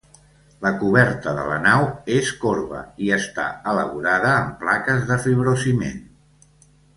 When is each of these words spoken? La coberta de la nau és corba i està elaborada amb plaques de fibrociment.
La 0.65 0.69
coberta 0.83 1.33
de 1.39 1.43
la 1.49 1.57
nau 1.65 1.85
és 2.15 2.31
corba 2.45 2.79
i 3.09 3.11
està 3.19 3.45
elaborada 3.75 4.33
amb 4.39 4.57
plaques 4.65 5.05
de 5.13 5.19
fibrociment. 5.27 6.03